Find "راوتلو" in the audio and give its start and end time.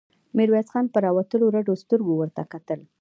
1.05-1.45